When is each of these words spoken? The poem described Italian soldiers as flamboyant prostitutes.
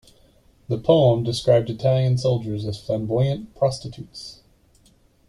The 0.67 0.79
poem 0.79 1.23
described 1.23 1.69
Italian 1.69 2.17
soldiers 2.17 2.65
as 2.65 2.81
flamboyant 2.83 3.53
prostitutes. 3.53 4.41